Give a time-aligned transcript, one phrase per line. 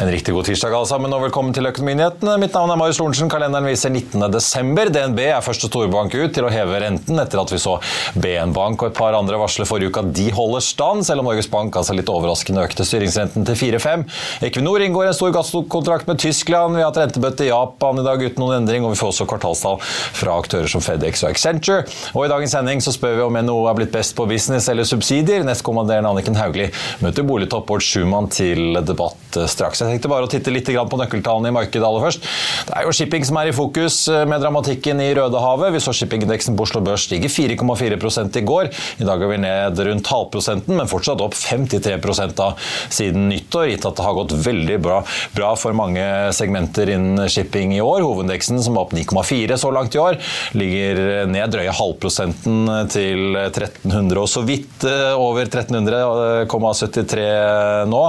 [0.00, 2.38] En riktig god tirsdag alle sammen, og velkommen til Økonominyhetene.
[2.40, 3.28] Mitt navn er Marius Lorentzen.
[3.28, 4.22] Kalenderen viser 19.
[4.32, 4.88] desember.
[4.88, 7.74] DNB er første storbank ut til å heve renten etter at vi så
[8.16, 11.28] BN Bank og et par andre varsle forrige uke at de holder stand, selv om
[11.28, 14.06] Norges Bank altså litt overraskende økte styringsrenten til 4-5.
[14.48, 16.78] Equinor inngår en stor gasskontrakt med Tyskland.
[16.78, 19.28] Vi har hatt rentebøtte i Japan i dag uten noen endring, og vi får også
[19.28, 21.84] kvartalstall fra aktører som FedEx og Accenture.
[22.14, 24.88] Og i dagens sending så spør vi om NHO er blitt best på business eller
[24.88, 25.44] subsidier.
[25.44, 26.72] Nestkommanderende Anniken Hauglie
[27.04, 29.89] møter boligtopp Bård Schumann til debatt straks.
[29.90, 32.26] Tenkte bare å titte litt på nøkkeltallene i markedet aller først.
[32.68, 35.72] Det er jo shipping som er i fokus eh, med dramatikken i Rødehavet.
[35.74, 38.70] Vi så shippingindeksen på Oslo Børs stige 4,4 i går.
[39.02, 41.98] I dag er vi ned rundt halvprosenten, men fortsatt opp 53
[42.38, 42.48] da
[42.92, 44.98] siden nyttår, gitt at det har gått veldig bra,
[45.34, 46.04] bra for mange
[46.36, 48.00] segmenter innen shipping i år.
[48.06, 50.14] Hovedindeksen, som var opp 9,4 så langt i år,
[50.58, 52.56] ligger ned drøye halvprosenten
[52.92, 58.04] til 1300, og så vidt eh, over 1300,73 nå.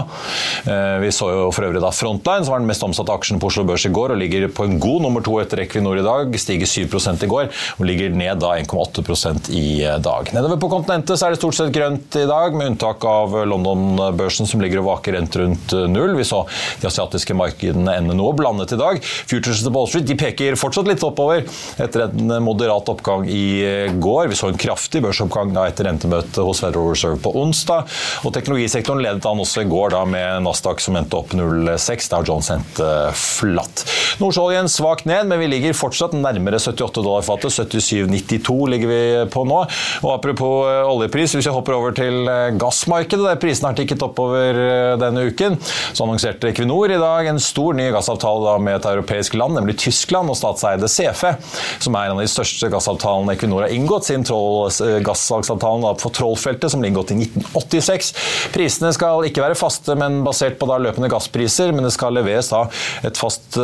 [0.66, 3.48] Eh, vi så jo for øvrig da Frontline, som var den mest omsatte aksjen på
[3.48, 6.36] Oslo Børs i går, og ligger på en god nummer to etter Equinor i dag.
[6.42, 10.31] Stiger 7 i går og ligger ned da 1,8% i dag.
[10.36, 14.49] Nedover på kontinentet så er det stort sett grønt i dag, med unntak av London-børsen
[14.49, 16.15] som ligger og vaker rent rundt null.
[16.17, 16.43] Vi så
[16.81, 19.02] de asiatiske markedene ende noe blandet i dag.
[19.02, 21.45] Futures til Wall Street de peker fortsatt litt oppover
[21.81, 23.45] etter en moderat oppgang i
[24.02, 24.31] går.
[24.31, 27.87] Vi så en kraftig børsoppgang da etter rentemøtet hos Federal Reserve på onsdag.
[28.26, 32.10] Og teknologisektoren ledet an også i går da med Nasdaq som endte opp 0,6.
[32.11, 33.86] Dow Jones endte flatt.
[34.22, 37.54] Nordsjøoljen svakt ned, men vi ligger fortsatt nærmere 78 dollar fatet.
[37.55, 39.02] 77,92 ligger vi
[39.32, 39.61] på nå.
[40.02, 44.05] Og Apropos eh, oljepris, hvis vi hopper over til eh, gassmarkedet, der prisene har tikket
[44.05, 48.89] oppover eh, denne uken, så annonserte Equinor i dag en stor ny gassavtale med et
[48.92, 51.33] europeisk land, nemlig Tyskland og statseide CFE,
[51.82, 54.26] som er en av de største gassavtalene Equinor har inngått siden
[55.05, 58.11] gassalgsavtalen for Trollfeltet, som ble inngått i 1986.
[58.54, 61.10] Prisene skal ikke være faste, men basert på løpende
[61.52, 62.66] gasspriser, men det skal leveres da
[63.04, 63.58] et fast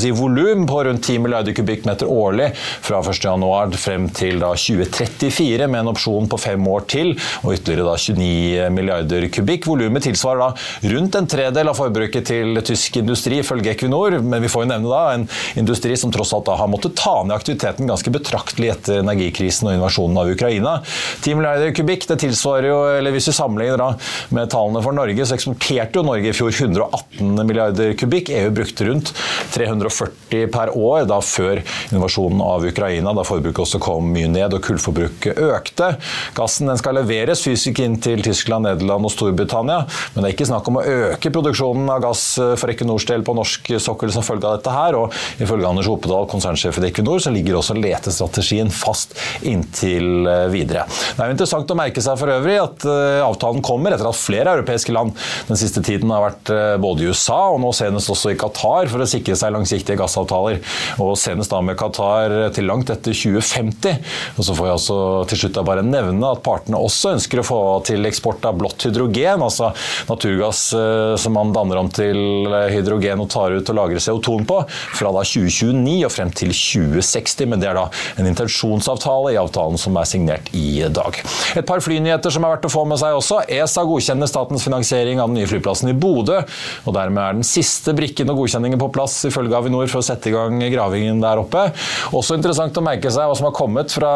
[0.00, 5.80] si, volum på rundt 10 milliarder kubikkmeter årlig fra 1.1 frem til da 2034, med
[5.80, 7.14] en opsjon på fem år til,
[7.44, 9.68] og ytterligere da 29 milliarder kubikk.
[9.70, 14.50] Volumet tilsvarer da rundt en tredel av forbruket til tysk industri, ifølge Equinor, men vi
[14.50, 15.26] får jo nevne da en
[15.60, 19.76] industri som tross alt da har måttet ta ned aktiviteten ganske betraktelig etter energikrisen og
[19.76, 20.78] invasjonen av Ukraina.
[21.22, 23.90] 10 milliarder kubikk, det tilsvarer jo, eller hvis vi sammenligner da
[24.34, 28.30] med tallene for Norge, så eksporterte jo Norge i fjor 118 milliarder kubikk.
[28.34, 29.12] EU brukte rundt
[29.54, 34.62] 340 per år da før invasjonen av Ukraina, da forbruket også kom mye ned og
[34.64, 35.92] kullforbruket økte.
[36.36, 39.82] Gassen skal leveres fysisk inn til Tyskland, Nederland og Storbritannia,
[40.14, 42.24] men det er ikke snakk om å øke produksjonen av gass
[42.60, 44.98] for Equinors del på norsk sokkel som følge av dette her.
[44.98, 49.16] og Ifølge Anders Opedal, konsernsjef i Equinor, så ligger også letestrategien fast
[49.46, 50.86] inntil videre.
[50.86, 52.86] Det er jo interessant å merke seg for øvrig at
[53.26, 55.16] avtalen kommer etter at flere europeiske land
[55.48, 56.52] den siste tiden har vært
[56.82, 60.60] både i USA og nå senest også i Qatar for å sikre seg langsiktige gassavtaler.
[61.02, 63.98] Og senest da med Qatar til langt etter 2050.
[64.36, 64.98] Og så får jeg altså
[65.30, 68.86] til slutt da bare nevne at partene også ønsker å få til eksport av blått
[68.86, 69.70] hydrogen, altså
[70.08, 74.60] naturgass eh, som man danner om til hydrogen og tar ut og lagrer CO2-en på,
[74.70, 77.50] fra da 2029 og frem til 2060.
[77.50, 77.86] Men det er da
[78.20, 81.18] en intensjonsavtale i avtalen som er signert i dag.
[81.56, 83.42] Et par flynyheter som er verdt å få med seg også.
[83.50, 86.40] ESA godkjenner statens finansiering av den nye flyplassen i Bodø.
[86.84, 90.30] og dermed er den siste brikken og godkjenningen på plass ifølge Avinor for å sette
[90.30, 91.66] i gang gravingen der oppe.
[92.16, 94.10] Også interessant å merke seg hva som har kommet fra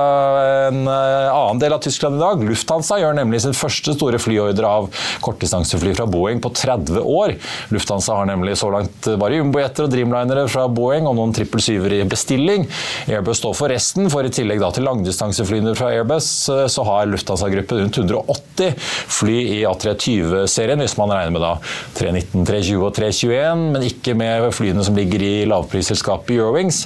[0.69, 2.45] en eh, annen del av Tyskland i dag.
[2.45, 4.91] Lufthansa gjør nemlig sin første store flyordre av
[5.25, 7.35] kortdistansefly fra Boeing på 30 år.
[7.75, 12.03] Lufthansa har nemlig så langt bare jumbojeter og dreamlinere fra Boeing og noen 777-er i
[12.09, 12.69] bestilling.
[13.11, 17.85] Airbus står for resten, for i tillegg til langdistanseflyene fra Airbus eh, så har Lufthansa-gruppen
[17.85, 18.75] rundt 180
[19.19, 21.55] fly i A320-serien, hvis man regner med da
[21.99, 26.85] 319, 320 og 321, men ikke med flyene som ligger i lavprisselskapet Eurowings.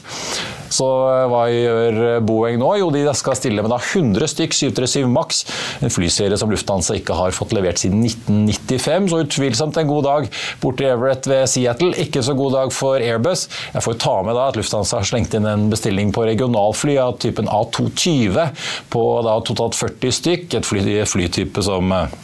[0.72, 2.70] Så eh, hva gjør Boeing nå?
[2.80, 5.42] Jo, de skal stille med da 100 stykk 737 Max,
[5.84, 9.08] en flyserie som Lufthansa ikke har fått levert siden 1995.
[9.12, 10.28] Så utvilsomt en god dag
[10.62, 11.94] borti Everett ved Seattle.
[12.04, 13.48] Ikke så god dag for Airbus.
[13.75, 17.16] Jeg får ta med da at Lufthansa har slengt inn en bestilling på regionalfly av
[17.22, 18.48] typen A220
[18.92, 20.58] på da totalt 40 stykk.
[20.60, 22.19] Et fly, flytype som eh,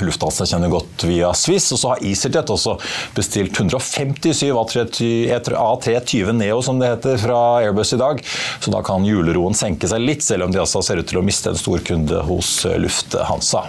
[0.00, 1.70] Lufthansa kjenner godt via Swiss.
[1.74, 2.76] Og så har EasyJet også
[3.16, 8.22] bestilt 157 A320 Neo, som det heter, fra Airbus i dag.
[8.60, 11.26] Så da kan juleroen senke seg litt, selv om de altså ser ut til å
[11.26, 13.68] miste en stor kunde hos Lufthansa.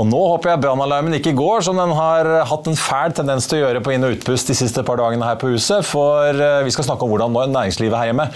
[0.00, 3.58] Og nå håper jeg brannalarmen ikke går, som den har hatt en fæl tendens til
[3.58, 5.84] å gjøre på inn- og utpust de siste par dagene her på huset.
[5.84, 8.28] For eh, vi skal snakke om hvordan næringslivet her hjemme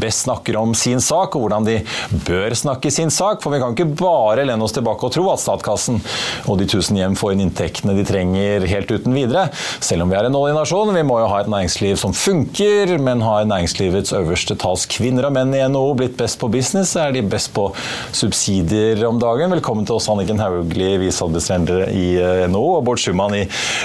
[0.00, 1.78] best snakker om sin sak, og hvordan de
[2.24, 3.42] bør snakke sin sak.
[3.44, 6.00] For vi kan ikke bare lene oss tilbake og tro at statskassen
[6.48, 9.48] og de tusen hjem får inn inntektene de trenger helt uten videre.
[9.84, 10.94] Selv om vi er en oljenasjon.
[10.96, 15.36] Vi må jo ha et næringsliv som funker, men har næringslivets øverste tals kvinner og
[15.36, 16.96] menn i NHO blitt best på business?
[16.96, 17.68] Er de best på
[18.16, 19.52] subsidier om dagen?
[19.52, 23.42] Velkommen til oss, Anniken Hauglie viseadministrerende i eh, NHO, og Bård Schumann i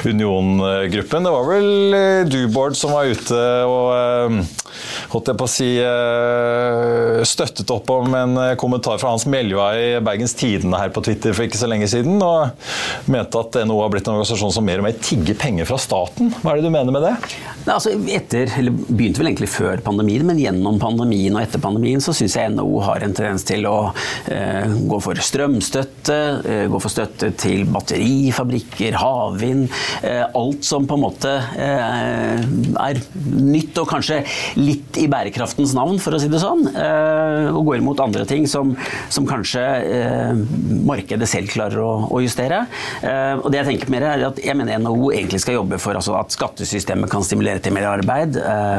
[0.07, 1.27] Union-gruppen.
[1.27, 4.55] Det var vel eh, du, Bård, som var ute og eh,
[5.11, 5.69] holdt jeg på å si
[7.27, 11.47] støttet opp om en kommentar fra Hans Meljua i Bergens Tidende her på Twitter for
[11.47, 14.87] ikke så lenge siden, og mente at NHO har blitt en organisasjon som mer og
[14.87, 16.33] mer tigger penger fra staten.
[16.43, 17.15] Hva er det du mener med det?
[17.67, 22.13] Altså etter, eller Begynte vel egentlig før pandemien, men gjennom pandemien og etter pandemien så
[22.15, 23.75] syns jeg NHO har en tendens til å
[24.31, 26.17] eh, gå for strømstøtte,
[26.47, 27.06] eh, gå for støtte
[27.39, 29.67] til batterifabrikker, havvind.
[30.03, 32.99] Eh, alt som på en måte eh, er
[33.37, 34.21] nytt og kanskje
[34.59, 36.65] litt i bærekraftens navn, for å si det sånn.
[36.71, 38.73] Eh, og går imot andre ting som,
[39.13, 39.63] som kanskje
[40.87, 42.63] markedet selv klarer å, å justere.
[43.41, 46.15] Og det Jeg tenker mer er at jeg mener NHO egentlig skal jobbe for altså,
[46.19, 48.37] at skattesystemet kan stimulere til mer arbeid,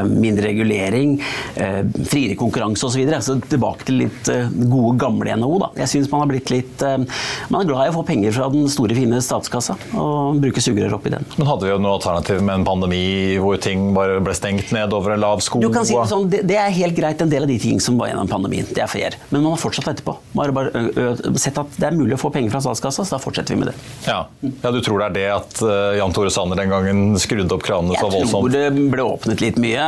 [0.09, 1.17] mindre regulering,
[1.55, 3.03] friere konkurranse osv.
[3.09, 5.59] Så, så tilbake til litt gode, gamle NHO.
[5.65, 5.71] Da.
[5.83, 8.67] Jeg syns man har blitt litt Man er glad i å få penger fra den
[8.71, 11.25] store, fine statskassa og bruke sugerør oppi den.
[11.37, 13.01] Men hadde vi jo noe alternativ med en pandemi
[13.41, 15.61] hvor ting bare ble stengt ned over en lav sko?
[15.63, 17.81] Du kan si Det sånn, det, det er helt greit, en del av de ting
[17.83, 18.67] som var gjennom pandemien.
[18.75, 19.17] Det er fair.
[19.29, 20.15] Men man har fortsatt etterpå.
[20.35, 23.21] Man har bare sett at det er mulig å få penger fra statskassa, så da
[23.23, 23.77] fortsetter vi med det.
[24.07, 24.21] Ja,
[24.63, 25.63] ja Du tror det er det at
[25.99, 28.49] Jan Tore Sanner den gangen skrudde opp kranene så voldsomt?
[28.53, 29.87] Jeg tror det ble åpnet litt mye,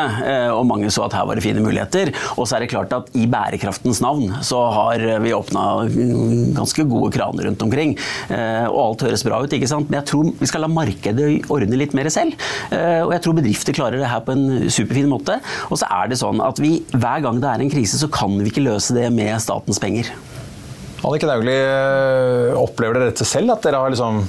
[0.55, 2.13] og mange så at her var det fine muligheter.
[2.37, 5.65] Og så er det klart at i bærekraftens navn så har vi åpna
[6.57, 7.95] ganske gode kraner rundt omkring.
[8.29, 9.89] Eh, og alt høres bra ut, ikke sant?
[9.89, 12.37] men jeg tror vi skal la markedet ordne litt mer selv.
[12.69, 15.39] Eh, og jeg tror bedrifter klarer det her på en superfin måte.
[15.69, 18.37] Og så er det sånn at vi, hver gang det er en krise, så kan
[18.39, 20.11] vi ikke løse det med statens penger.
[21.01, 23.55] Annike Hauglie, opplever dere dette selv?
[23.55, 24.21] At dere har liksom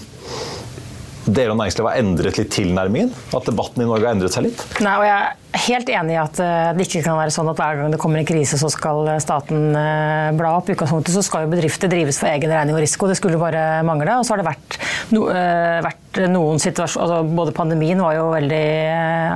[1.26, 3.12] dere og næringslivet har endret litt tilnærmingen?
[3.36, 4.64] At debatten i Norge har endret seg litt?
[4.82, 7.60] Nei, og jeg er helt enig i at eh, det ikke kan være sånn at
[7.60, 10.70] hver gang det kommer en krise, så skal eh, staten eh, bla opp.
[10.70, 13.10] I utgangspunktet så skal jo bedrifter drives for egen regning og risiko.
[13.10, 14.18] Det skulle bare mangle.
[14.18, 14.78] Og så har det vært,
[15.14, 15.26] no,
[15.86, 16.01] vært
[16.32, 18.64] noen situasjoner altså Både pandemien var jo veldig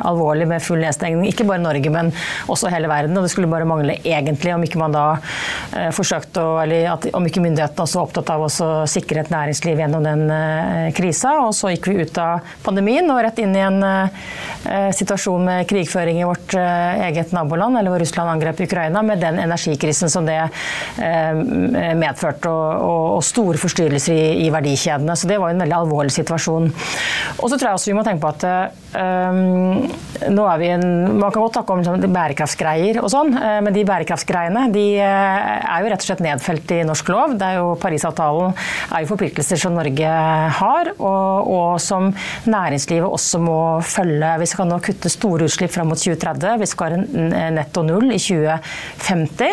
[0.07, 1.27] alvorlig med full nedstengning.
[1.31, 2.13] Ikke bare Norge, men
[2.53, 3.17] også hele verden.
[3.17, 7.09] Og det skulle bare mangle egentlig om ikke man da eh, forsøkte å Eller at,
[7.17, 8.51] om ikke myndighetene også var opptatt av å
[8.91, 11.37] sikre et næringsliv gjennom den eh, krisa.
[11.47, 15.69] Og så gikk vi ut av pandemien og rett inn i en eh, situasjon med
[15.71, 20.27] krigføring i vårt eh, eget naboland, eller hvor Russland angrep Ukraina, med den energikrisen som
[20.29, 21.43] det eh,
[21.97, 24.15] medførte, og, store forstyrrelser
[24.45, 25.17] i, verdikjedene.
[25.17, 26.66] Så det var en veldig alvorlig situasjon.
[27.39, 30.85] Og så tror jeg også vi må tenke på at um, nå er vi en,
[31.19, 35.91] Man kan godt snakke om liksom, bærekraftsgreier og sånn, men de bærekraftsgreiene de er jo
[35.91, 37.35] rett og slett nedfelt i norsk lov.
[37.41, 40.15] Det er jo Parisavtalen er jo forpliktelser som Norge
[40.61, 42.09] har, og, og som
[42.49, 44.33] næringslivet også må følge.
[44.43, 46.59] Vi skal nå kutte store utslipp fram mot mot 2030.
[46.59, 49.47] Vi skal ha netto null i 2050.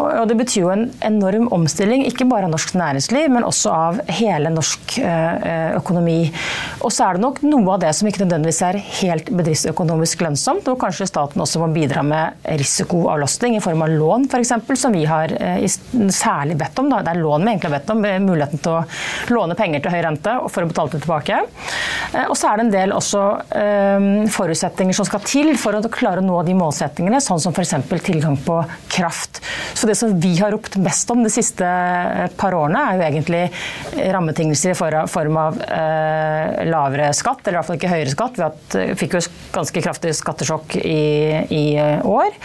[0.00, 4.00] Og det betyr jo en enorm omstilling, ikke bare av norsk næringsliv, men også av
[4.08, 6.32] hele norsk eh, økonomi.
[6.82, 10.66] Og så er det nok noe av det som ikke nødvendigvis er helt bedriftsøkonomisk lønnsomt,
[10.72, 15.04] og kanskje staten også må bidra med risikoavlastning i form av lån, f.eks., som vi
[15.06, 15.62] har eh,
[16.10, 16.90] særlig bedt om.
[16.90, 18.84] Det er lån vi egentlig har bedt om, muligheten til å
[19.36, 21.40] låne penger til høy rente for å betale det tilbake.
[22.12, 23.24] Eh, og så er det en del også
[24.32, 27.74] forutsetninger som skal til for å klare å nå de målsettingene, sånn som f.eks.
[28.04, 28.60] tilgang på
[28.92, 29.42] kraft.
[29.74, 33.06] Så det som vi har ropt mest om de siste eh, par årene, er jo
[33.06, 33.42] egentlig
[34.14, 34.78] rammebetingelser i
[35.10, 38.40] form av eh, lavere skatt, eller i hvert fall ikke høyere skatt.
[38.76, 39.22] Vi fikk jo
[39.54, 41.00] ganske kraftig skattesjokk i,
[41.52, 41.64] i
[42.02, 42.36] år.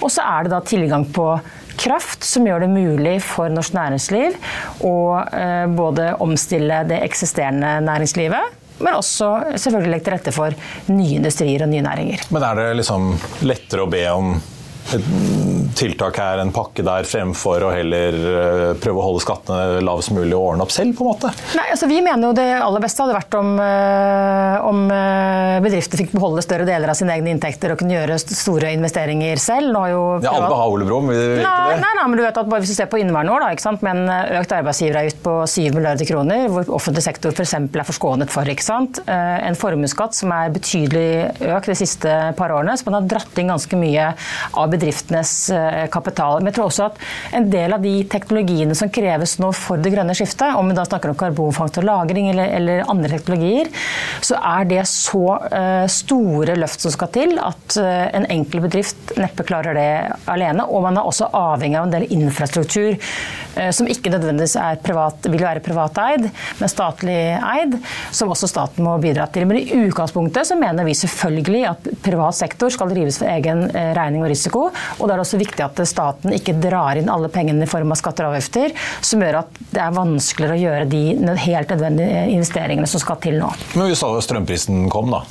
[0.00, 1.32] Og så er det da tilgang på
[1.80, 4.34] kraft som gjør det mulig for norsk næringsliv
[4.84, 9.26] å eh, både omstille det eksisterende næringslivet men også
[9.60, 10.54] selvfølgelig legge til rette for
[10.88, 12.22] nye industrier og nye næringer.
[12.32, 13.10] Men er det liksom
[13.44, 14.32] lettere å be om
[14.94, 15.04] et
[15.78, 20.34] tiltak her, en pakke der, fremfor å heller eh, prøve å holde skattene lavest mulig
[20.36, 20.96] og ordne opp selv?
[20.98, 21.30] på en måte?
[21.56, 26.02] Nei, altså Vi mener jo det aller beste hadde vært om, eh, om eh, bedrifter
[26.02, 29.70] fikk beholde større deler av sine egne inntekter og kunne gjøre store investeringer selv.
[29.74, 31.46] Nå har jo ja, alle har Ole Brumm, vil det.
[31.46, 33.66] nei, nei, men du vet at bare hvis du ser på inneværende år, da, ikke
[33.66, 33.84] sant?
[33.86, 37.54] med en økt arbeidsgiveravgift på 7 milliarder kroner, hvor offentlig sektor f.eks.
[37.56, 39.02] er forskånet for, ikke sant?
[39.10, 43.50] en formuesskatt som er betydelig økt de siste par årene, så man har dratt inn
[43.52, 44.10] ganske mye
[44.58, 46.40] av bedriftenes eh, kapital.
[46.40, 47.00] Men jeg tror også at
[47.36, 50.86] en del av de teknologiene som kreves nå for det grønne skiftet, om vi da
[50.86, 53.70] snakker om karbonfangst og -lagring eller, eller, andre teknologier,
[54.24, 59.12] så er det så uh, store løft som skal til at uh, en enkel bedrift
[59.20, 59.90] neppe klarer det
[60.30, 60.64] alene.
[60.66, 62.98] Og man er også avhengig av en del infrastruktur
[63.74, 66.28] som ikke nødvendigvis privat, vil være privateid,
[66.60, 67.74] men statlig eid,
[68.14, 69.46] som også staten må bidra til.
[69.50, 74.22] Men i utgangspunktet så mener vi selvfølgelig at privat sektor skal drives for egen regning
[74.22, 74.59] og risiko.
[74.68, 77.94] Og da er det også viktig at staten ikke drar inn alle pengene i form
[77.94, 78.74] av skatter og avgifter,
[79.04, 81.04] som gjør at det er vanskeligere å gjøre de
[81.46, 83.50] helt nødvendige investeringene som skal til nå.
[83.76, 85.24] Men vi sa strømprisen kom, da.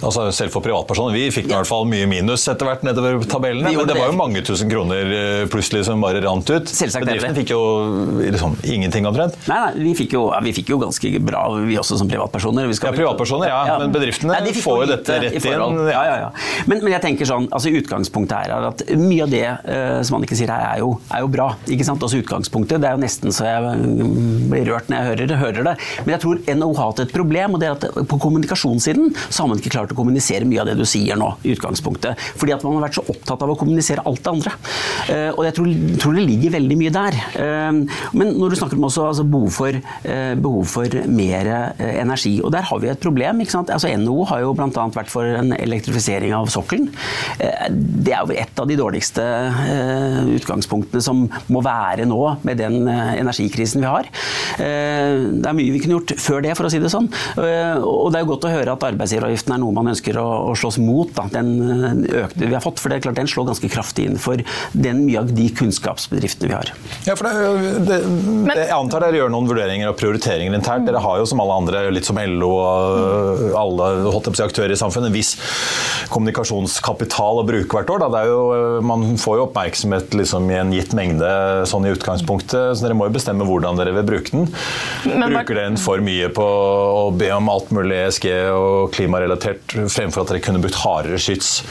[0.00, 1.14] Altså Selv for privatpersoner.
[1.16, 3.72] Vi fikk i hvert fall mye minus etter hvert nedover tabellene.
[3.76, 6.70] Men det var jo mange tusen kroner eh, plutselig som bare rant ut.
[6.70, 7.60] Selvsagt Bedriften fikk jo
[8.20, 9.36] liksom, ingenting omtrent.
[9.50, 12.70] Nei, nei vi, fikk jo, vi, fikk jo, ganske bra, vi også som privatpersoner.
[12.70, 13.60] ja, privatpersoner, ja.
[13.72, 13.76] ja.
[13.82, 15.80] Men bedriftene nei, de får jo dette rett inn.
[15.90, 16.30] Ja, ja, ja.
[16.66, 20.18] Men, men, jeg tenker sånn, altså utgangspunktet her er at mye av det uh, som
[20.20, 21.50] Annike sier her, er jo, er jo bra.
[21.68, 22.02] ikke sant?
[22.06, 22.80] Også utgangspunktet.
[22.82, 25.76] Det er jo nesten så jeg mm, blir rørt når jeg hører, hører det.
[26.04, 29.44] Men jeg tror NHO har hatt et problem, og det er at på kommunikasjonssiden så
[29.44, 32.18] har man ikke klart å kommunisere mye av det du sier nå, i utgangspunktet.
[32.40, 34.54] Fordi at man har vært så opptatt av å kommunisere alt det andre.
[35.08, 35.70] Uh, og jeg tror,
[36.02, 37.18] tror, det ligger veldig mye der.
[37.36, 42.36] Uh, men når du snakker om også altså, behov, for, uh, behov for mer energi,
[42.44, 43.42] og der har vi et problem.
[43.42, 43.72] ikke sant?
[43.72, 44.86] Altså NHO har jo bl.a.
[44.94, 46.88] vært for en elektrifisering av sokkelen.
[47.70, 49.24] det er jo et av de dårligste
[50.36, 54.08] utgangspunktene som må være nå, med den energikrisen vi har.
[54.58, 57.08] det er mye vi kunne gjort før det, for å si det sånn.
[57.38, 60.54] og det er jo godt å høre at arbeidsgiveravgiften er noe man ønsker å, å
[60.58, 62.82] slåss mot, da, den økte vi har fått.
[62.82, 66.50] For det er klart den slår ganske kraftig inn for den mye av de kunnskapsbedriftene
[66.50, 66.72] vi har.
[67.06, 68.00] Ja, for det, det,
[68.48, 70.88] det, Jeg antar dere gjør noen vurderinger og prioriteringer internt.
[70.88, 73.90] Dere har jo som alle andre, litt som LO og alle
[74.40, 75.34] aktører i samfunnet, en viss
[76.10, 78.06] kommunikasjonskapital å bruke hvert år.
[78.26, 78.40] Jo,
[78.84, 81.30] man får jo oppmerksomhet liksom, i en gitt mengde
[81.70, 84.48] sånn i utgangspunktet, så dere må jo bestemme hvordan dere vil bruke den.
[85.06, 89.69] Men, Bruker dere den for mye på å be om alt mulig ESG og klimarelatert
[89.90, 91.62] fremfor at dere kunne brukt hardere skyts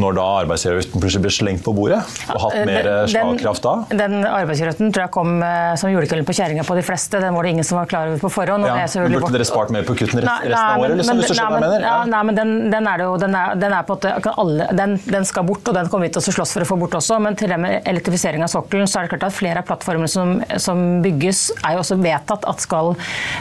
[0.00, 2.00] når da arbeidsgiveravgiften plutselig ble slengt på bordet?
[2.32, 3.74] Og hatt mer Den- slagkraft da?
[4.02, 7.20] Den arbeidsgiverretten tror jeg kom eh, som julekvelden på kjerringa på de fleste.
[7.20, 8.64] Den var det ingen som var klar over på forhånd.
[8.64, 10.96] og Ja, det men Burde dere spart mer på kuttene Nei, resten av året?
[10.96, 11.86] Liksom, men- hvis du skjønner hva nei, jeg mener?
[11.88, 14.34] Ja, nei, men den, den er det jo, den er, den er på en måte
[14.42, 16.78] alle, den, den skal bort, og den kommer vi til å slåss for å få
[16.78, 17.20] bort også.
[17.20, 20.08] Men til det med elektrifisering av sokkelen, så er det klart at flere av plattformene
[20.08, 22.94] som, som bygges, er jo også vedtatt at skal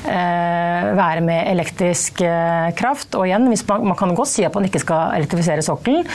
[0.06, 3.16] eh, være med elektrisk eh, kraft.
[3.20, 6.08] Og igjen, hvis man, man kan godt si at man ikke skal elektrifisere sokkelen,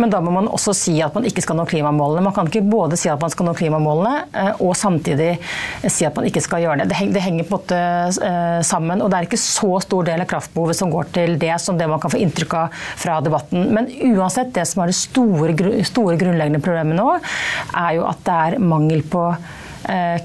[0.00, 2.24] men da må man også si at man ikke skal nå klimamålene.
[2.26, 5.32] Man kan ikke både si at man skal nå klimamålene, eh, og samtidig
[5.88, 6.90] si at man ikke skal gjøre det.
[6.92, 7.80] Det henger, på en måte
[8.28, 11.56] eh, sammen, og det er ikke så stor del av kraftbehovet som går til det
[11.62, 13.68] som det man kan få inntrykk av fra debatten.
[13.74, 15.54] Men uansett, det som er det store,
[15.86, 17.10] store grunnleggende problemet nå,
[17.74, 19.28] er jo at det er mangel på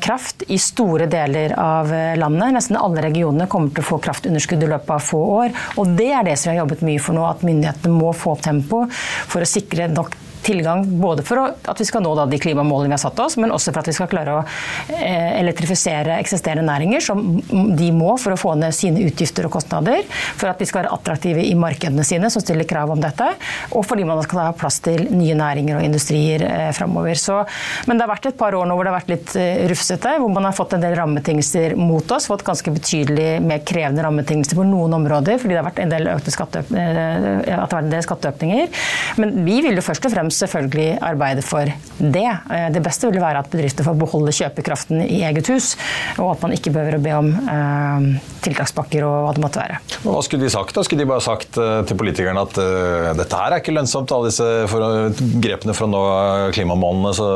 [0.01, 2.53] kraft i store deler av eh, landet.
[2.55, 5.53] Nesten alle regionene kommer til å få kraftunderskudd i løpet av få år.
[5.81, 8.35] Og det er det som vi har jobbet mye for nå, at myndighetene må få
[8.35, 12.25] opp tempo for å sikre nok tilgang både for å, at vi skal nå da
[12.29, 14.43] de klimamålene vi har satt oss, men også for at vi skal klare å
[14.95, 17.39] eh, elektrifisere eksisterende næringer, som
[17.77, 20.05] de må for å få ned sine utgifter og kostnader,
[20.39, 23.27] for at de skal være attraktive i markedene sine, som stiller krav om dette,
[23.73, 27.17] og fordi man skal ha plass til nye næringer og industrier eh, framover.
[27.89, 30.15] Men det har vært et par år nå hvor det har vært litt eh, rufsete,
[30.21, 34.59] hvor man har fått en del rammebetingelser mot oss, fått ganske betydelig mer krevende rammebetingelser
[34.59, 37.67] på noen områder, fordi det har vært en del, økte skatteøk- eh, at det har
[37.67, 38.83] vært en del skatteøkninger.
[39.19, 41.65] Men vi vil jo først og fremst selvfølgelig arbeide for
[41.99, 42.25] det.
[42.49, 45.73] Eh, Det beste vil være at bedrifter får beholde kjøpekraften i eget hus,
[46.17, 48.07] og at man ikke behøver å be om eh,
[48.45, 49.79] tiltakspakker og hva det måtte være.
[50.05, 50.75] Hva skulle de sagt?
[50.75, 50.83] da?
[50.85, 54.29] Skulle de bare sagt eh, til politikerne at uh, dette her er ikke lønnsomt, alle
[54.31, 55.11] disse for,
[55.43, 56.03] grepene for å nå
[56.55, 57.27] klimamålene, så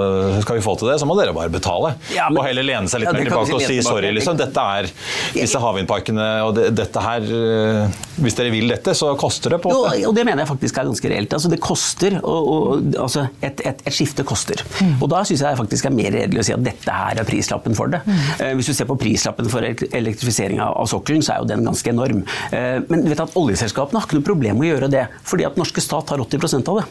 [0.43, 1.93] skal vi få til det, så må dere bare betale.
[2.15, 4.38] Ja, men- og heller lene seg litt Ja, mer tilbake og si sorry, liksom.
[4.39, 4.89] Dette er
[5.35, 9.71] disse havvindparkene, og det, dette her uh, Hvis dere vil dette, så koster det på
[9.73, 11.33] Jo, og det mener jeg faktisk er ganske reelt.
[11.35, 14.63] Altså, det koster, og, og, altså, et, et, et skifte koster.
[14.79, 14.95] Mm.
[14.99, 17.77] Og da syns jeg faktisk er mer redelig å si at dette her er prislappen
[17.77, 18.01] for det.
[18.05, 18.59] Mm.
[18.59, 22.23] Hvis du ser på prislappen for elektrifisering av sokkelen, så er jo den ganske enorm.
[22.51, 25.47] Eh, men du vet at oljeselskapene har ikke noe problem med å gjøre det, fordi
[25.47, 26.87] at norske stat har 80% av det.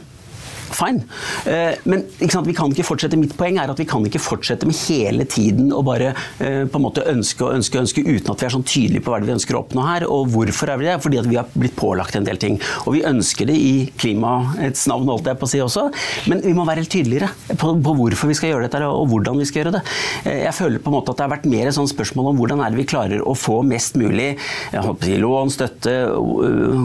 [0.73, 1.05] Fine.
[1.47, 3.17] Eh, Men sant, vi kan ikke fortsette.
[3.19, 6.79] mitt poeng er at vi kan ikke fortsette med hele tiden å bare eh, på
[6.79, 9.21] en måte ønske og ønske og ønske uten at vi er sånn tydelige på hva
[9.23, 10.07] vi ønsker å oppnå her.
[10.09, 10.97] Og hvorfor er vi det?
[11.05, 12.59] Fordi at vi har blitt pålagt en del ting.
[12.87, 15.87] Og vi ønsker det i klimaets navn, holdt jeg på å si også.
[16.33, 19.39] Men vi må være helt tydeligere på, på hvorfor vi skal gjøre dette og hvordan
[19.43, 19.85] vi skal gjøre det.
[20.25, 22.41] Eh, Jeg føler på en måte at det har vært mer et sånn spørsmål om
[22.41, 24.33] hvordan er det vi klarer å få mest mulig
[24.73, 25.93] si, lån, støtte,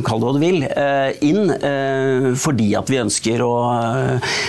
[0.08, 0.60] kall det hva du vil,
[1.26, 1.52] inn.
[2.38, 3.52] Fordi at vi ønsker å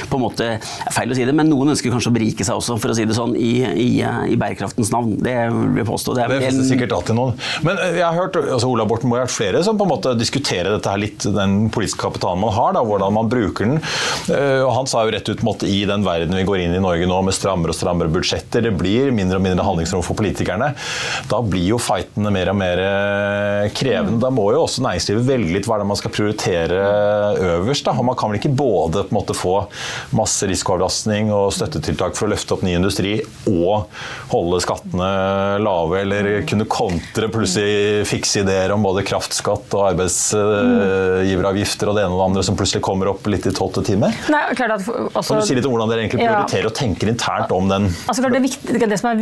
[0.08, 0.48] på en måte,
[0.94, 3.04] Feil å si det, men noen ønsker kanskje å berike seg også, for å si
[3.08, 3.88] det sånn, i, i,
[4.32, 5.14] i bærekraftens navn.
[5.22, 6.14] Det vil jeg påstå.
[6.16, 7.34] Det er Det finnes sikkert alltid noen.
[7.66, 9.92] Men eh, jeg har hørt altså Ola Borten Moe har hørt flere som på en
[9.92, 13.80] måte diskuterer dette her litt, den politiske kapitalen man har, da, hvordan man bruker den.
[14.32, 16.82] Eh, Og han sa jo rett ut måtte, i den verden vi går inn i
[16.82, 20.72] Norge nå med strammere og strammere budsjetter, det blir mindre og mindre handlingsrom for politikerne.
[21.30, 24.20] Da blir jo fightene mer og mer eh, krevende.
[24.22, 26.78] Da må jo også næringslivet velge litt hva det er man skal prioritere
[27.58, 27.84] øverst.
[27.88, 27.92] Da.
[27.98, 29.66] Og man kan vel ikke både på en måte få
[30.16, 33.16] masse risikoavlastning og støttetiltak for å løfte opp ny industri
[33.50, 33.86] og
[34.32, 41.94] holde skattene lave, eller kunne kontre plutselig fikse ideer om både kraftskatt og arbeidsgiveravgifter og
[41.98, 44.08] det ene og det andre som plutselig kommer opp litt i tolvte time.
[44.32, 46.34] Nei, klart at, også, Kan du si litt om hvordan dere egentlig Ja.
[46.34, 47.88] prioriterer og tenker internt om den?
[48.08, 49.16] Altså, klart det, viktig, det, som er,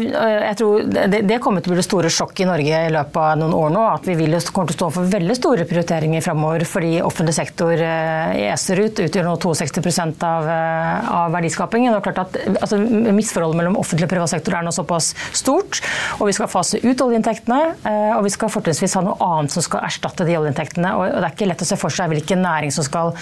[0.51, 3.17] jeg tror det, det kommer til å bli det store sjokket i Norge i løpet
[3.23, 3.83] av noen år nå.
[3.97, 7.73] At vi vil, kommer til å stå for veldig store prioriteringer framover fordi offentlig sektor
[7.77, 9.03] i eser ut.
[9.07, 9.86] Utgjør nå 62
[10.23, 11.95] av, eh, av verdiskapingen.
[11.95, 12.79] Og klart at altså,
[13.17, 15.81] Misforholdet mellom offentlig og privat sektor er nå såpass stort.
[16.21, 17.75] Og vi skal fase ut oljeinntektene.
[17.85, 20.95] eh, Og vi skal fortrinnsvis ha noe annet som skal erstatte de oljeinntektene.
[20.97, 23.15] Og det er ikke lett å se for seg hvilken næring som skal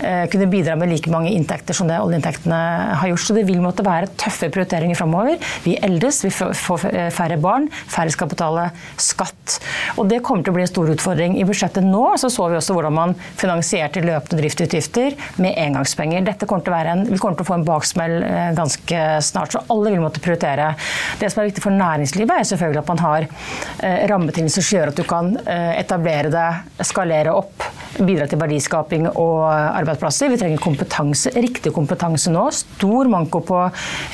[0.00, 3.20] eh, kunne bidra med like mange inntekter som det oljeinntektene har gjort.
[3.20, 5.38] Så det vil måtte være tøffe prioriteringer framover.
[5.64, 6.78] Vi eldes, vi får
[7.10, 9.60] færre barn, færre skal betale skatt.
[9.96, 11.38] Og det kommer til å bli en stor utfordring.
[11.38, 16.09] I budsjettet nå så, så vi også hvordan man finansierte løpende driftsutgifter med engangspenger.
[16.24, 19.92] Dette kommer en, vi kommer til å få en baksmell eh, ganske snart, så alle
[19.94, 20.72] vil måtte prioritere.
[21.20, 24.92] Det som er viktig for næringslivet, er selvfølgelig at man har eh, rammebetingelser som gjør
[24.92, 26.48] at du kan eh, etablere det,
[26.88, 27.66] skalere opp,
[28.00, 30.30] bidra til verdiskaping og arbeidsplasser.
[30.32, 32.46] Vi trenger kompetanse, riktig kompetanse nå.
[32.54, 33.62] Stor manko på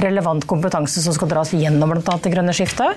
[0.05, 2.17] relevant kompetanse som skal dras gjennom bl.a.
[2.25, 2.97] det grønne skiftet.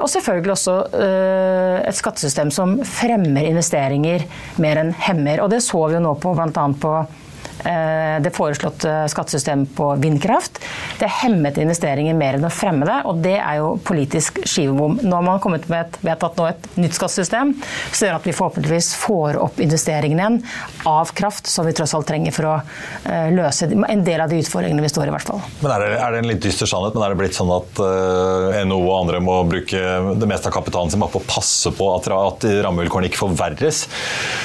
[0.00, 4.24] Og selvfølgelig også et skattesystem som fremmer investeringer
[4.62, 5.44] mer enn hemmer.
[5.44, 6.66] Og det så vi jo nå på bl.a.
[6.80, 6.96] på
[8.22, 10.60] det foreslåtte skattesystemet på vindkraft.
[11.00, 15.00] Det hemmet investeringer mer enn å fremme det, og det er jo politisk skivebom.
[15.02, 17.54] Nå har man kommet med et, vedtatt nå et nytt skattesystem
[17.90, 20.38] som gjør at vi forhåpentligvis får opp investeringene igjen
[20.88, 24.40] av kraft, som vi tross alt trenger for å uh, løse en del av de
[24.42, 25.14] utfordringene vi står i.
[25.14, 25.42] hvert fall.
[25.62, 27.82] Men er det, er det en litt dyster sannhet, men er det blitt sånn at
[27.82, 29.82] uh, NHO og andre må bruke
[30.20, 33.84] det meste av kapitalen sin bare på å passe på at, at rammevilkårene ikke forverres?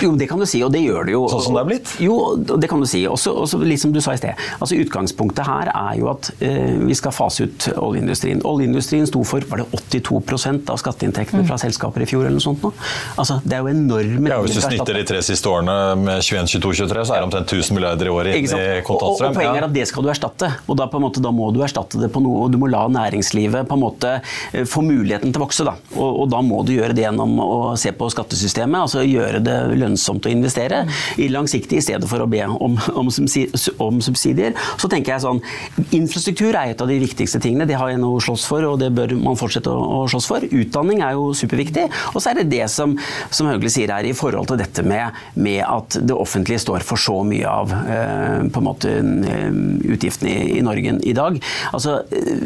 [0.04, 1.26] Jo, det kan du si, og det gjør det jo.
[1.32, 1.96] Sånn som det er blitt?
[2.02, 3.04] Jo, det kan du si.
[3.12, 4.40] Også, også liksom du sa i sted.
[4.60, 8.42] Altså Utgangspunktet her er jo at eh, vi skal fase ut oljeindustrien.
[8.48, 12.26] Oljeindustrien sto for var det 82% av skatteinntektene fra selskaper i fjor.
[12.26, 12.72] eller noe sånt nå.
[13.22, 16.48] Altså, det er jo enorme ja, Hvis du snitter de tre siste årene med 21,
[16.56, 18.46] 22, 23, så er det omtrent 1000 milliarder i året i
[18.88, 19.32] kontantstrøm.
[19.32, 20.52] Og, og, poenget er at det skal du erstatte.
[20.68, 22.70] og da, på en måte, da må du erstatte det på noe, og du må
[22.72, 25.68] la næringslivet på en måte eh, få muligheten til å vokse.
[25.68, 25.76] Da.
[25.96, 29.58] Og, og, da må du gjøre det gjennom å se på skattesystemet, altså gjøre det
[29.82, 30.86] lønnsomt å investere
[31.22, 33.10] i langsiktig i stedet for å be om, om,
[33.86, 34.56] om subsidier.
[34.82, 35.42] Så tenker jeg sånn,
[35.96, 37.68] Infrastruktur er et av de viktigste tingene.
[37.70, 40.46] Det har NHO slåss for, og det bør man fortsette å, å slåss for.
[40.46, 41.88] Utdanning er jo superviktig.
[42.14, 42.96] Og så er det det som,
[43.34, 47.02] som Høgli sier her, i forhold til dette med, med, at det offentlige står for
[47.02, 49.50] så mye av eh, på en måte eh,
[49.94, 51.40] utgiftene i, i, Norge i dag.
[51.72, 52.46] Altså, eh,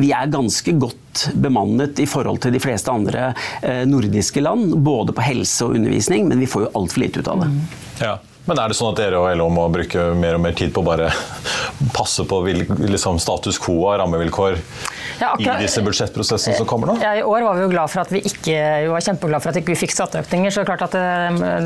[0.00, 3.30] vi er ganske godt bemannet i forhold til de fleste andre
[3.62, 7.34] eh, nordiske land, både på helse og undervisning, men vi får jo altfor lite ut
[7.34, 7.50] av det.
[8.02, 8.16] Ja.
[8.44, 10.82] Men er det sånn at dere og LO må bruke mer og mer tid på
[10.82, 11.08] å bare
[11.94, 14.58] passe på liksom, status quo av rammevilkår
[15.20, 16.96] ja, akkurat, i disse budsjettprosessene som kommer nå?
[17.02, 19.52] Ja, I år var vi jo glad for at vi ikke vi var kjempeglad for
[19.52, 20.52] at vi ikke fikk skatteøkninger.
[20.54, 21.04] så klart at det,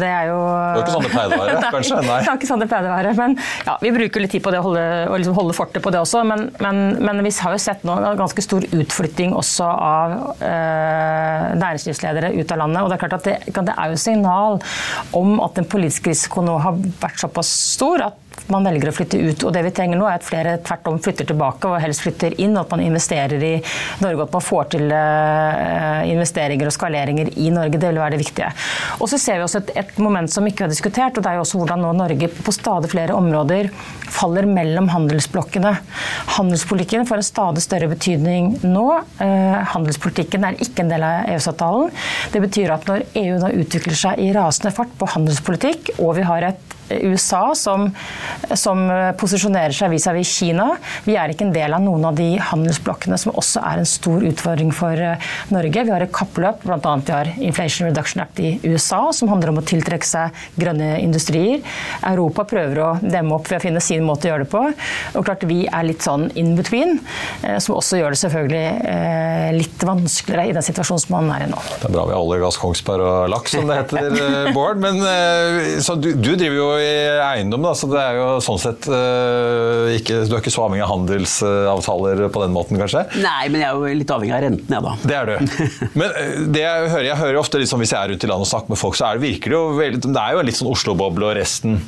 [0.00, 2.00] det er jo Det er ikke sånn det pleide å være, kanskje?
[2.02, 2.18] Nei.
[2.24, 3.14] det er ikke sånn det pleide å være.
[3.18, 4.84] Men ja, vi bruker litt tid på det å holde,
[5.22, 6.24] liksom holde fortet på det også.
[6.28, 11.48] Men, men, men, vi har jo sett nå en ganske stor utflytting også av øh,
[11.58, 12.82] næringslivsledere ut av landet.
[12.82, 14.62] Og det er klart at det, det er jo signal
[15.18, 19.18] om at den politiske risikoen nå har vært såpass stor at man velger å flytte
[19.20, 19.44] ut.
[19.46, 22.36] Og det vi trenger nå er at flere tvert om flytter tilbake og helst flytter
[22.40, 22.56] inn.
[22.58, 23.54] At man investerer i
[24.02, 27.78] Norge, at man får til eh, investeringer og skaleringer i Norge.
[27.78, 28.50] Det vil være det viktige.
[28.98, 31.38] Og så ser vi også et, et moment som ikke er diskutert, og det er
[31.38, 33.70] jo også hvordan nå Norge på stadig flere områder
[34.08, 35.74] faller mellom handelsblokkene.
[36.38, 38.86] Handelspolitikken får en stadig større betydning nå.
[39.24, 41.92] Eh, handelspolitikken er ikke en del av EØS-avtalen.
[42.32, 46.26] Det betyr at når EU nå utvikler seg i rasende fart på handelspolitikk, og vi
[46.28, 47.88] har et USA som,
[48.56, 48.86] som
[49.18, 50.68] posisjonerer seg vis-à-vis Kina.
[51.04, 54.24] Vi er ikke en del av noen av de handelsblokkene som også er en stor
[54.26, 55.84] utfordring for eh, Norge.
[55.84, 56.94] Vi har et kappløp, bl.a.
[57.04, 61.62] vi har Inflation Reduction Act i USA, som handler om å tiltrekke seg grønne industrier.
[62.08, 64.64] Europa prøver å demme opp ved å finne sin måte å gjøre det på.
[65.18, 66.98] Og klart Vi er litt sånn in between,
[67.42, 71.46] eh, som også gjør det selvfølgelig eh, litt vanskeligere i den situasjonen som man er
[71.46, 71.60] i nå.
[71.78, 74.80] Det er bra vi har olje, gass, Kongsberg og laks, som det heter, Bård.
[74.82, 75.00] Men
[75.84, 79.90] så du, du driver jo i eiendom, da, så det er jo sånn sett uh,
[79.96, 83.04] ikke, Du er ikke så avhengig av handelsavtaler på den måten, kanskje?
[83.22, 84.96] Nei, men jeg er jo litt avhengig av renten, jeg, da.
[85.04, 85.62] Det er du.
[86.00, 88.48] Men uh, det jeg hører, jeg hører ofte liksom, hvis jeg er rundt i landet
[88.48, 90.60] og snakker med folk, så er det, virker det jo veldig Det er jo litt
[90.60, 91.80] sånn Oslo-boble og resten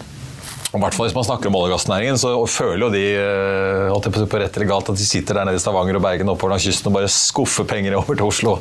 [0.70, 4.26] i hvert fall Hvis man snakker om olje- og gassnæringen, så føler jo de eh,
[4.30, 6.66] på rett eller galt at de sitter der nede i Stavanger og Bergen oppover langs
[6.66, 8.52] kysten og bare skuffer penger over til Oslo.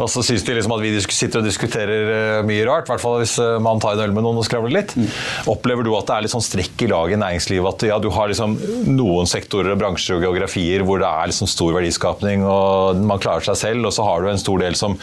[0.00, 3.04] Og så syns de liksom at vi sitter og diskuterer eh, mye rart, i hvert
[3.04, 4.94] fall hvis eh, man tar en øl med noen og skravler litt.
[4.96, 5.10] Mm.
[5.52, 7.68] Opplever du at det er litt sånn strekk i laget i næringslivet?
[7.68, 8.56] At ja, du har liksom
[8.88, 13.44] noen sektorer og bransjer og geografier hvor det er liksom stor verdiskapning og man klarer
[13.50, 14.96] seg selv, og så har du en stor del som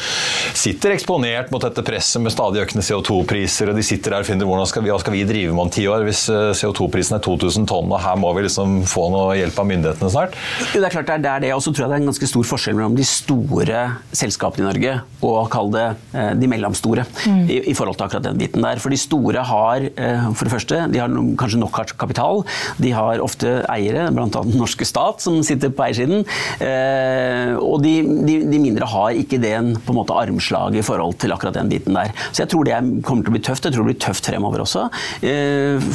[0.58, 4.50] sitter eksponert mot dette presset med stadig økende CO2-priser, og de sitter der og finner
[4.50, 6.04] hva skal vi drive med om ti år?
[6.08, 10.12] hvis CO2-prisen er 2000 tonn, og her må vi liksom få noe hjelp av myndighetene
[10.14, 10.38] snart?
[10.74, 12.30] Jo, det er klart det er det, og så tror jeg det er en ganske
[12.30, 13.84] stor forskjell mellom de store
[14.16, 17.44] selskapene i Norge og kall det eh, de mellomstore mm.
[17.48, 18.82] i, i, forhold til akkurat den biten der.
[18.84, 22.44] For de store har eh, for det første, de har kanskje nok kapital.
[22.82, 24.28] De har ofte eiere, bl.a.
[24.34, 26.24] den norske stat, som sitter på eiersiden.
[27.64, 27.94] Og de,
[28.28, 31.72] de, de, mindre har ikke den på en måte armslaget i forhold til akkurat den
[31.72, 32.14] biten der.
[32.32, 33.68] Så jeg tror det kommer til å bli tøft.
[33.68, 34.86] Jeg tror det blir tøft fremover også.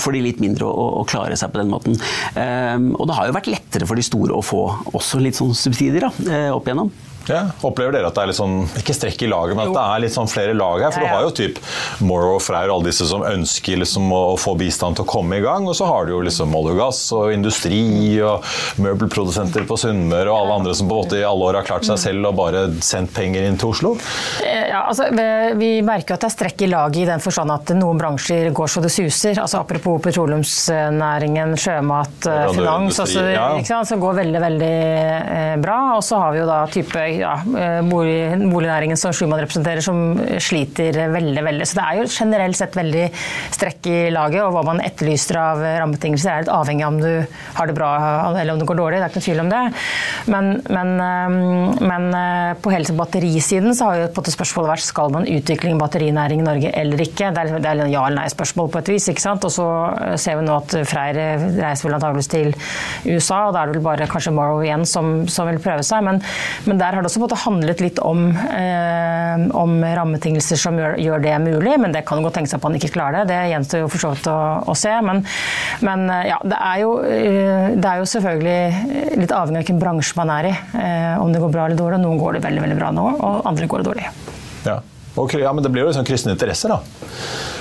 [0.02, 1.96] Fordi de litt mindre å, klare seg på den måten.
[2.34, 5.54] Um, og det har jo vært lettere for de store å få også litt sånn
[5.56, 6.92] subsidier da, eh, opp igjennom.
[7.28, 9.84] Ja, opplever dere at det er litt sånn, ikke strekk i laget, men at det
[9.84, 10.94] er litt sånn flere lag her?
[10.94, 11.12] For ja, ja.
[11.12, 11.60] du har jo typ
[12.04, 15.38] Morrow og Freyr og alle disse som ønsker liksom å, få bistand til å komme
[15.40, 15.66] i gang.
[15.68, 17.80] Og så har du jo liksom olje og gass og industri
[18.24, 18.44] og
[18.82, 21.88] møbelprodusenter på Sunnmøre og alle andre som på en måte i alle år har klart
[21.88, 23.94] seg selv og bare sendt penger inn til Oslo.
[24.44, 25.08] Eh, ja, altså,
[25.58, 28.72] vi merker at det er strekk i laget i den forstand at noen bransjer går
[28.72, 29.42] så det suser.
[29.42, 33.82] altså Apropos petroleumsnæringen, sjømat, finans, også, ja.
[33.84, 35.78] så går veldig veldig eh, bra.
[35.98, 37.34] Og så har vi jo da type ja,
[37.86, 41.44] bolig, bolignæringen som Schumann representerer, som sliter veldig.
[41.44, 41.68] veldig.
[41.68, 43.06] Så det er jo generelt sett veldig
[43.54, 47.10] strekk i laget, og hva man etterlyser av rammebetingelser er litt avhengig av om du
[47.58, 47.90] har det bra
[48.32, 49.00] eller om det går dårlig.
[49.00, 49.62] Det er ikke noe tvil om det.
[50.34, 50.94] Men, men,
[51.92, 52.08] men
[52.62, 56.46] på hele batterisiden så har jo på spørsmålet vært skal man utvikle en batterinæring i
[56.46, 57.32] Norge eller ikke.
[57.34, 59.08] Det er, det er ja eller nei-spørsmål på et vis.
[59.10, 59.44] ikke sant?
[59.46, 59.66] Og så
[60.20, 61.18] ser vi nå at Freyr
[61.58, 62.52] reiser vel antakeligvis til
[63.08, 66.04] USA, og da er det vel bare kanskje Morrow igjen som, som vil prøve seg.
[66.06, 66.20] Men,
[66.66, 71.24] men, der har det også måtte handlet litt om, eh, om rammebetingelser som gjør, gjør,
[71.24, 73.32] det mulig, men det kan godt tenke seg at man ikke klarer det.
[73.32, 74.92] Det gjenstår jo for så vidt å, å, se.
[75.04, 75.24] Men,
[75.86, 80.20] men ja, det er, jo, eh, det er jo selvfølgelig litt avhengig av hvilken bransje
[80.20, 82.02] man er i, eh, om det går bra eller dårlig.
[82.04, 84.08] Noen går det veldig, veldig bra nå, og andre går det dårlig.
[84.68, 84.78] Ja,
[85.24, 86.82] okay, ja men det blir jo liksom kryssende interesser, da.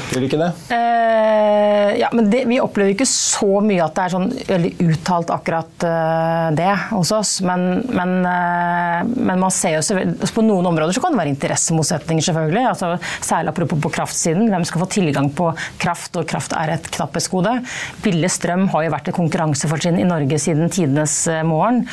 [0.07, 0.51] Blir det ikke det?
[0.71, 5.31] Uh, ja, men det, Vi opplever ikke så mye at det er sånn veldig uttalt
[5.35, 7.33] akkurat uh, det hos oss.
[7.45, 11.33] Men, men, uh, men, man ser jo selvfølgelig på noen områder så kan det være
[11.33, 12.63] interessemotsetninger, selvfølgelig.
[12.71, 12.93] Altså,
[13.25, 14.47] særlig apropos på kraftsiden.
[14.53, 15.49] Hvem skal få tilgang på
[15.81, 17.57] kraft, og kraft er et knapphetsgode.
[18.05, 21.83] Billig strøm har jo vært et konkurransefortrinn i Norge siden tidenes morgen.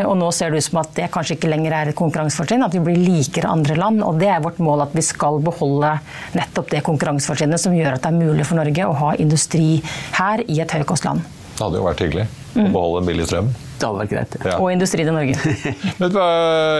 [0.00, 2.74] og nå ser det ut som at det kanskje ikke lenger er et konkurransefortrinn, at
[2.76, 4.04] vi blir likere andre land.
[4.06, 5.94] Og det er vårt mål at vi skal beholde
[6.36, 9.80] nettopp det konkurransefortrinnet som gjør at det er mulig for Norge å ha industri
[10.18, 11.24] her i et høykostland.
[11.56, 13.50] Det hadde jo vært hyggelig å beholde beholde billig strøm.
[13.80, 14.38] Det hadde vært greit.
[14.44, 14.58] Ja.
[14.60, 15.56] Og industri i Norge.
[16.00, 16.16] Men,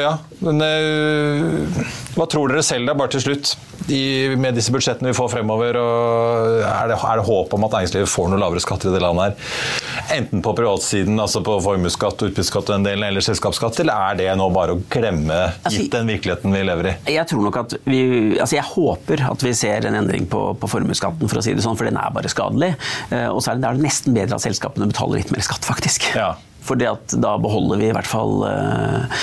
[0.04, 3.54] ja, men uh, hva tror dere selv, da, bare til slutt?
[3.90, 8.10] I, med disse budsjettene vi får fremover, er det, er, det, håp om at næringslivet
[8.10, 9.86] får noe lavere skatter i det landet her?
[10.18, 14.28] Enten på privatsiden, altså på formuesskatt, utbytteskatt og en del, eller selskapsskatt, eller er det
[14.38, 16.94] nå bare å glemme, altså, gitt den virkeligheten vi lever i?
[17.16, 18.02] Jeg tror nok at vi,
[18.36, 21.64] altså jeg håper at vi ser en endring på, på formuesskatten, for å si det
[21.66, 22.74] sånn, for den er bare skadelig.
[23.10, 26.12] Eh, og så er det, nesten bedre at selskapene betaler litt mer skatt, faktisk.
[26.18, 26.34] Ja.
[26.70, 29.22] For da beholder vi i hvert fall uh,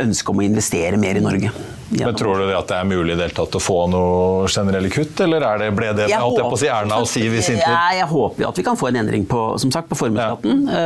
[0.00, 1.52] ønsket om å investere mer i Norge.
[1.88, 5.62] Men Tror du at det er mulig det å få noe generelle kutt, eller er
[5.62, 7.64] det, ble det jeg holdt jeg på å si Erna og Siv i sin tid?
[7.64, 10.82] Jeg, jeg håper at vi kan få en endring på, som sagt, på formuesskatten ja.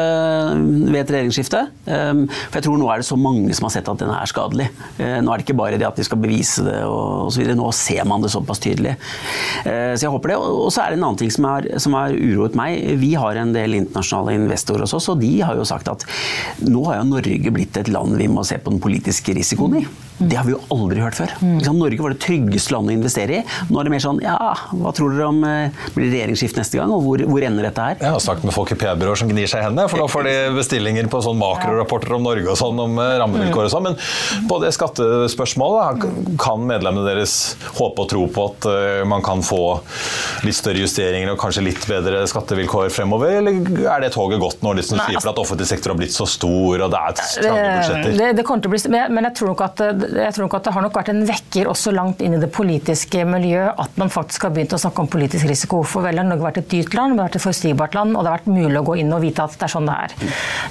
[0.53, 0.62] uh,
[0.93, 1.65] ved et regjeringsskifte.
[1.88, 4.31] Um, for jeg tror nå er det så mange som har sett at den er
[4.31, 4.69] skadelig.
[4.99, 7.51] Nå er det ikke bare det at de skal bevise det og osv.
[7.59, 8.95] Nå ser man det såpass tydelig.
[9.65, 10.38] Så jeg håper det.
[10.38, 12.79] Og så er det en annen ting som har uroet meg.
[13.03, 15.91] Vi har en del internasjonale investorer hos oss, og de har jo sagt at
[16.62, 19.87] nå har jo Norge blitt et land vi må se på den politiske risikoen i.
[20.22, 21.33] Det har vi jo aldri hørt før.
[21.42, 21.59] Mm.
[21.74, 23.42] Norge var det tryggeste landet å investere i.
[23.70, 24.37] Nå er det mer sånn ja,
[24.78, 27.87] hva tror dere om eh, blir det regjeringsskifte neste gang, og hvor, hvor, ender dette
[27.87, 27.96] her?
[27.98, 30.28] Jeg har snakket med folk i PR-byråer som gnir seg i hendene, for da får
[30.28, 33.88] de bestillinger på sånn makrorapporter om Norge og sånn, om eh, rammevilkår og sånn.
[33.88, 36.07] Men på det skattespørsmålet,
[36.42, 37.37] kan medlemmene deres
[37.78, 39.81] håpe og tro på at uh, man kan få
[40.46, 44.81] litt større justeringer og kanskje litt bedre skattevilkår fremover, eller er det toget gått når
[44.81, 48.17] de som sier at offentlig sektor har blitt så stor og det er trange budsjetter?
[48.21, 50.69] Det, det kommer til å bli, men jeg tror nok at jeg tror nok at
[50.69, 54.13] det har nok vært en vekker også langt inn i det politiske miljøet at man
[54.13, 55.83] faktisk har begynt å snakke om politisk risiko.
[55.87, 58.25] For vel har Norge vært et dyrt land, det har vært et forutsigbart land, og
[58.25, 60.17] det har vært mulig å gå inn og vite at det er sånn det er.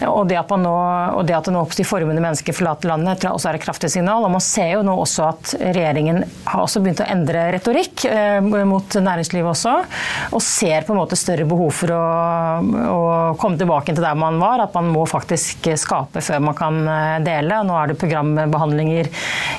[0.09, 0.75] Og det at, man nå,
[1.17, 4.25] og det at det nå oppstår formende mennesker forlater landet, også er et kraftig signal.
[4.27, 8.39] Og man ser jo nå også at regjeringen har også begynt å endre retorikk eh,
[8.41, 9.75] mot næringslivet også,
[10.31, 12.03] og ser på en måte større behov for å,
[12.91, 13.01] å
[13.41, 17.17] komme tilbake til der man var, at man må faktisk skape før man kan eh,
[17.25, 17.61] dele.
[17.67, 19.09] Nå er det programbehandlinger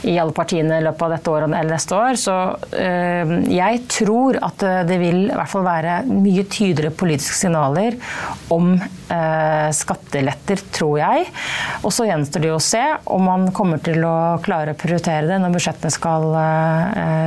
[0.08, 2.18] i alle partiene i løpet av dette året eller neste år.
[2.20, 2.38] Så
[2.78, 7.98] øh, jeg tror at eh, det vil i hvert fall være mye tydeligere politiske signaler
[8.52, 8.74] om
[9.12, 11.26] skatteletter, tror jeg.
[11.84, 12.80] Og så gjenstår det å se
[13.12, 16.24] om man kommer til å klare å prioritere det når budsjettene skal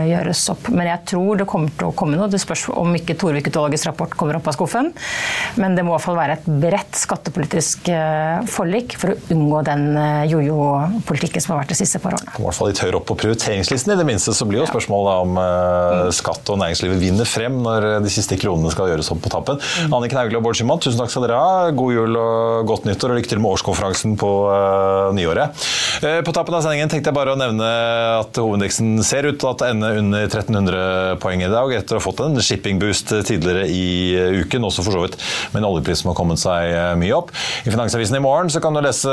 [0.09, 0.71] gjøres opp.
[0.73, 2.31] Men jeg tror det kommer til å komme noe.
[2.33, 4.89] Det spørs om ikke Torvik-utvalgets rapport kommer opp av skuffen.
[5.61, 7.93] Men det må i hvert fall være et bredt skattepolitisk
[8.51, 9.87] forlik for å unngå den
[10.31, 13.17] jojo-politikken som har vært de siste par årene i hvert fall litt høyere opp på
[13.19, 13.93] prioriteringslisten.
[13.93, 17.87] I det minste så blir jo spørsmålet om uh, skatt og næringslivet vinner frem når
[18.03, 19.59] de siste kronene skal gjøres opp på tappen.
[19.85, 19.95] Mm.
[19.97, 21.71] Anniken Hauglie og Bård Schimann, tusen takk skal dere ha.
[21.75, 24.31] God jul og godt nyttår, og lykke til med årskonferansen på
[25.17, 25.65] nyåret.
[26.27, 27.69] På tappen av sendingen tenkte jeg bare å nevne
[28.19, 32.05] at hovedindeksen ser ut til å ende under 1300 poeng i dag, etter å ha
[32.05, 35.17] fått en shippingboost tidligere i uken, også for så vidt
[35.53, 37.33] med en oljepris som har kommet seg mye opp.
[37.65, 39.11] I Finansavisen i morgen så kan du lese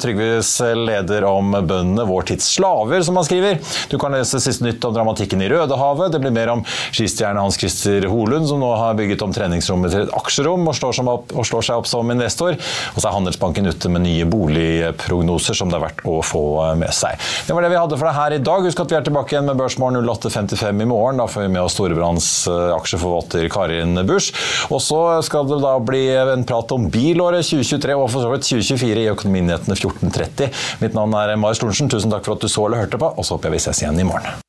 [0.00, 3.58] Trygves leder om bøndene, vår tids slaver som han skriver.
[3.92, 6.08] Du kan lese siste nytt om dramatikken i Rødehavet.
[6.14, 10.06] Det blir mer om skistjerne Hans Christer Holund, som nå har bygget om treningsrommet til
[10.06, 12.56] et aksjerom og slår, opp, og slår, seg opp som investor.
[12.94, 16.42] Og så er Handelsbanken ute med nye boligprognoser som det er verdt å få
[16.80, 17.20] med seg.
[17.44, 18.70] Det var det vi hadde for deg her i dag.
[18.70, 21.20] Husk at vi er tilbake igjen med Børsmorgen 08.55 i morgen.
[21.20, 24.32] Da får vi med oss Storebrands eh, aksjeforvalter Karin Busch.
[24.72, 28.46] Og så skal det da bli en prat om bilåret 2023 og for så vidt
[28.46, 30.50] 2024 i Økonominyhetene 14.30.
[30.84, 31.90] Mitt navn er Marius Lorentzen.
[31.92, 33.82] Tusen takk for at du så eller hørte på, og så håper jeg vi ses
[33.82, 34.42] igjen i morgen.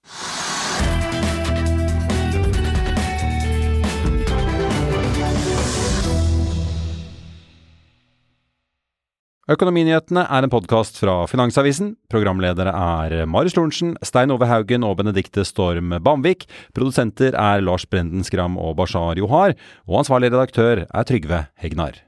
[9.46, 11.92] Økonominyhetene er en podkast fra Finansavisen.
[12.10, 16.48] Programledere er Marius Lorentzen, Stein Ove Haugen og Benedikte Storm Bamvik.
[16.74, 19.54] Produsenter er Lars Brenden Skram og Bashar Johar.
[19.86, 22.02] Og ansvarlig redaktør er Trygve Hegnar.